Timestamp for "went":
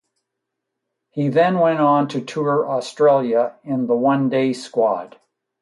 1.59-1.79